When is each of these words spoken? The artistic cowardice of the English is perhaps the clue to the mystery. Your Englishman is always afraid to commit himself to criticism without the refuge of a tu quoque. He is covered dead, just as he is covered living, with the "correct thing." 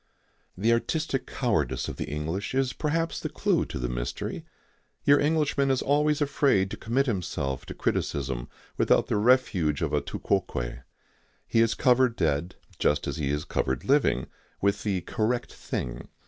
The 0.57 0.73
artistic 0.73 1.27
cowardice 1.27 1.87
of 1.87 1.97
the 1.97 2.09
English 2.09 2.55
is 2.55 2.73
perhaps 2.73 3.19
the 3.19 3.29
clue 3.29 3.65
to 3.65 3.77
the 3.77 3.87
mystery. 3.87 4.43
Your 5.05 5.19
Englishman 5.19 5.69
is 5.69 5.83
always 5.83 6.21
afraid 6.21 6.71
to 6.71 6.75
commit 6.77 7.05
himself 7.05 7.67
to 7.67 7.75
criticism 7.75 8.49
without 8.77 9.05
the 9.09 9.17
refuge 9.17 9.83
of 9.83 9.93
a 9.93 10.01
tu 10.01 10.17
quoque. 10.17 10.79
He 11.45 11.59
is 11.61 11.75
covered 11.75 12.15
dead, 12.15 12.55
just 12.79 13.07
as 13.07 13.17
he 13.17 13.29
is 13.29 13.45
covered 13.45 13.83
living, 13.85 14.25
with 14.59 14.81
the 14.81 15.01
"correct 15.01 15.53
thing." 15.53 16.07